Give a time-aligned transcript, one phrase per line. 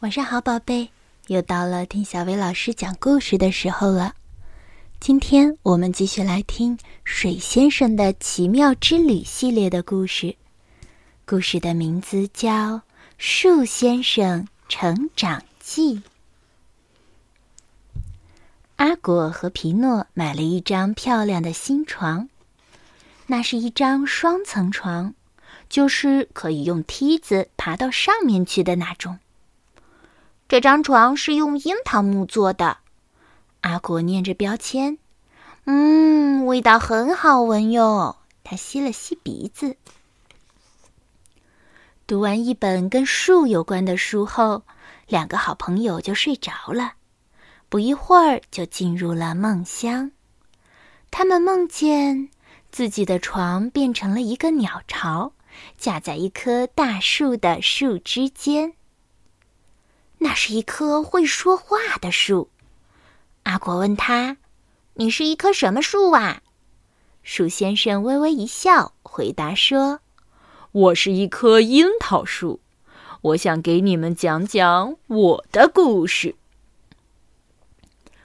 [0.00, 0.90] 晚上好，宝贝，
[1.28, 4.14] 又到了听小薇老师讲故事的时候了。
[5.00, 10.36] 今天我们继续来听《水先生的奇妙之旅》系列的故事，
[11.24, 12.50] 故事的名字叫
[13.16, 15.96] 《树先生成长记》。
[18.76, 22.28] 阿果和皮诺买了一张漂亮的新床，
[23.26, 25.14] 那是一张双层床，
[25.70, 29.18] 就是可以用梯子爬到上面去的那种。
[30.46, 32.78] 这张床是用樱桃木做的。
[33.62, 34.98] 阿果念着标签，
[35.64, 38.16] 嗯，味道很好闻哟。
[38.44, 39.76] 他吸了吸鼻子。
[42.06, 44.64] 读完一本跟树有关的书后，
[45.08, 46.92] 两个好朋友就睡着了。
[47.70, 50.12] 不一会儿，就进入了梦乡。
[51.10, 52.28] 他们梦见
[52.70, 55.32] 自己的床变成了一个鸟巢，
[55.78, 58.74] 架在一棵大树的树枝间。
[60.46, 62.50] 是一棵会说话的树。
[63.44, 64.36] 阿果问他
[64.92, 66.42] ：“你是一棵什么树啊？”
[67.24, 70.00] 树先生微微一笑，回答说
[70.72, 72.60] ：“我是一棵樱桃树。
[73.22, 76.34] 我想给你们讲讲我的故事。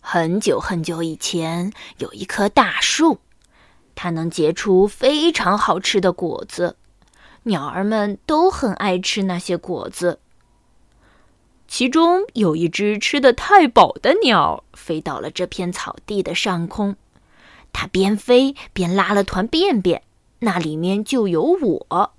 [0.00, 3.18] 很久很久以前，有一棵大树，
[3.96, 6.76] 它能结出非常好吃的果子，
[7.42, 10.20] 鸟儿们都很爱吃那些果子。”
[11.76, 16.94] 其中有一只吃的太饱的鸟，飞到了这片草地的上空。
[17.72, 20.04] 它边飞边拉了团便便，
[20.38, 22.14] 那里面就有我。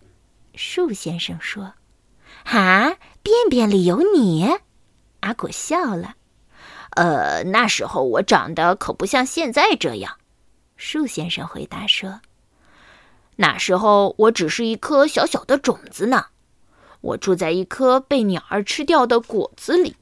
[0.56, 1.76] 树先生说
[2.44, 4.58] ：“哈，便便里有你？”
[5.24, 6.16] 阿果笑了。
[6.90, 10.18] 呃，那时候我长得可不像现在这样。
[10.76, 12.20] 树先生回答说
[13.38, 16.26] ：“那时候我只是一颗小小的种子呢。”
[17.06, 19.96] 我住在一颗被鸟儿吃掉的果子里。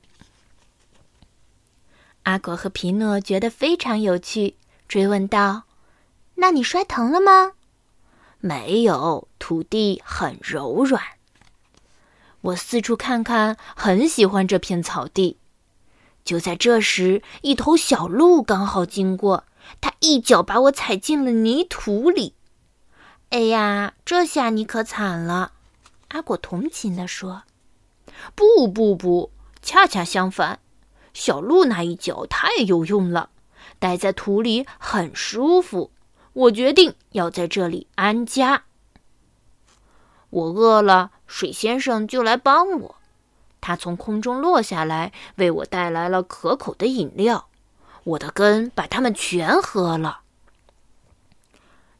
[2.24, 4.56] 阿果和皮诺觉得非常有趣，
[4.88, 5.64] 追问道
[6.36, 7.54] ：“那你摔疼了吗
[8.40, 11.04] ？”“没有，土地很柔软。”
[12.40, 15.38] 我四处看看，很喜欢这片草地。
[16.24, 19.44] 就在这时，一头小鹿刚好经过，
[19.82, 22.34] 它一脚把我踩进了泥土里。
[23.32, 25.52] 哎呀，这下你可惨了。
[26.14, 27.42] 阿果同情地说
[28.36, 29.32] ：“不不不，
[29.64, 30.60] 恰恰相反，
[31.12, 33.32] 小鹿那一脚太有用了，
[33.80, 35.90] 待在土里很舒服。
[36.34, 38.66] 我决定要在这里安家。
[40.30, 42.96] 我饿了，水先生就来帮我。
[43.60, 47.48] 他从空中落下来，为我带来了可口的饮料。
[48.04, 50.22] 我的根把它们全喝了。”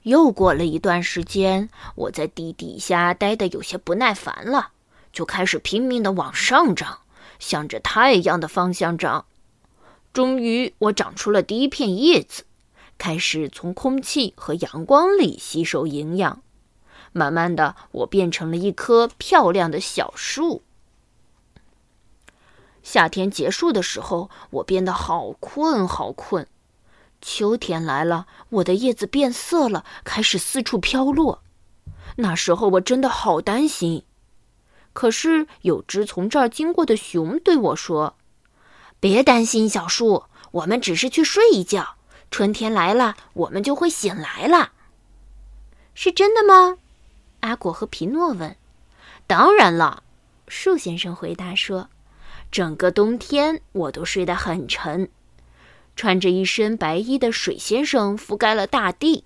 [0.04, 4.72] 又过了一段时间，我在地底下待得有些不耐烦了，
[5.12, 7.00] 就开始拼命地往上长，
[7.40, 9.26] 向着太阳的方向长。
[10.12, 12.44] 终于，我长出了第一片叶子，
[12.98, 16.42] 开始从空气和阳光里吸收营养。
[17.14, 20.64] 慢慢的，我变成了一棵漂亮的小树。
[22.84, 26.46] 夏天结束的时候，我变得好困，好困。
[27.26, 31.42] 秋天来了，我的叶子变色了，开始四处飘落。
[32.18, 34.04] 那时候我真的好担心。
[34.92, 38.18] 可是有只从这儿经过的熊对我说
[39.00, 41.96] ：“别担心，小树，我们只是去睡一觉。
[42.30, 44.74] 春天来了，我们就会醒来了。”
[45.96, 46.78] 是真的吗？
[47.40, 48.58] 阿果和皮诺问。
[49.26, 50.04] “当然了。”
[50.50, 51.90] 树先生回答说
[52.52, 55.10] ，“整个冬天我都睡得很沉。”
[55.96, 59.26] 穿着一身白衣的水先生覆盖了大地，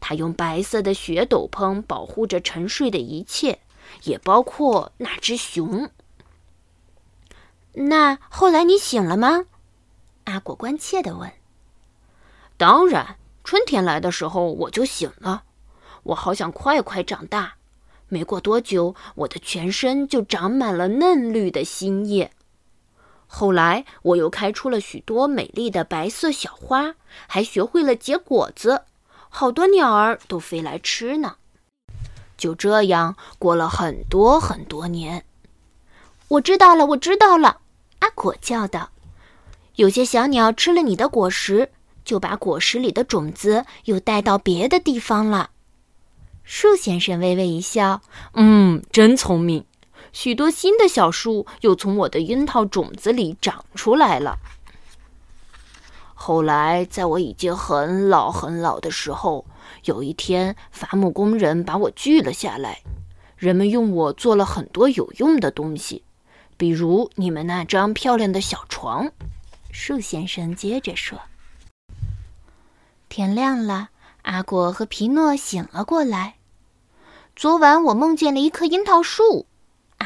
[0.00, 3.60] 他用白色的雪斗篷保护着沉睡的一切，
[4.04, 5.90] 也包括那只熊。
[7.72, 9.44] 那后来你醒了吗？
[10.24, 11.32] 阿果关切地问。
[12.56, 15.44] 当然，春天来的时候我就醒了。
[16.02, 17.54] 我好想快快长大。
[18.08, 22.32] 没过多久，我的全身就长满了嫩绿的新叶。
[23.30, 26.94] 后来，我又开出了许多美丽的白色小花，
[27.26, 28.82] 还学会了结果子，
[29.28, 31.36] 好多鸟儿都飞来吃呢。
[32.38, 35.24] 就这样过了很多很多年。
[36.28, 37.58] 我知道了，我知道了，
[37.98, 38.90] 阿果叫道
[39.76, 41.70] ：“有些小鸟吃了你的果实，
[42.04, 45.50] 就把果实里的种子又带到别的地方了。”
[46.44, 48.00] 树先生微微一笑
[48.32, 49.62] ：“嗯，真聪明。”
[50.12, 54.38] 许多新的小树又从我的樱桃种子里长出来了。
[56.14, 59.46] 后来，在我已经很老很老的时候，
[59.84, 62.80] 有一天，伐木工人把我锯了下来。
[63.36, 66.02] 人们用我做了很多有用的东西，
[66.56, 69.12] 比如你们那张漂亮的小床。”
[69.70, 71.20] 树先生接着说。
[73.08, 73.90] 天亮了，
[74.22, 76.34] 阿果和皮诺醒了过来。
[77.36, 79.46] 昨晚我梦见了一棵樱桃树，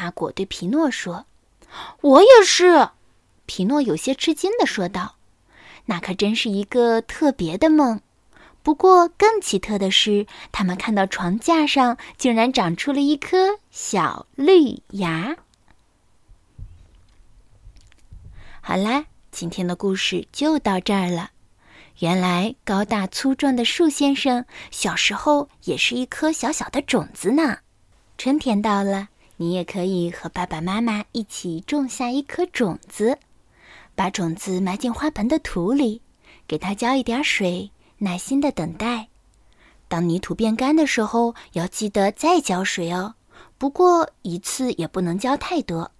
[0.03, 1.25] 阿果对皮诺说
[2.01, 2.89] ：“我也是。”
[3.47, 5.15] 皮诺有些吃惊的说道
[5.85, 8.01] ：“那可真是一个特别的梦。
[8.61, 15.35] 不过更奇特的是，他们看到床架上竟然长出了一颗小绿芽。”
[18.61, 21.31] 好啦，今天的故事就到这儿了。
[21.99, 27.59] 原来高大粗壮的树先生小时候也是一颗小小的种子呢。
[28.17, 33.17] 春天到了，你也可以和爸爸妈妈一起种下一颗种子。
[33.95, 36.01] 把种子埋进花盆的土里，
[36.47, 39.07] 给它浇一点水，耐心的等待。
[39.87, 43.13] 当泥土变干的时候，要记得再浇水哦。
[43.59, 45.91] 不过一次也不能浇太多。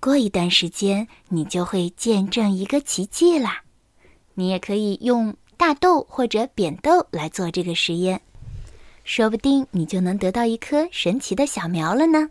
[0.00, 3.62] 过一段时间，你就会见证一个奇迹啦。
[4.32, 8.18] 你也可以用大豆或者扁豆来做这个实验，
[9.04, 12.30] 说不定你就能得到一颗神奇的小苗了呢。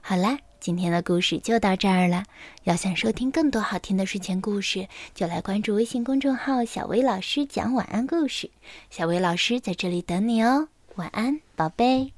[0.00, 0.38] 好啦。
[0.60, 2.22] 今天的故事就到这儿了。
[2.62, 8.48] 要想收听更多好听的睡前故事，就来关注微信公众号“小薇老师讲晚安故事”。
[8.88, 12.12] 小薇老师在这里等你哦，晚安，宝贝。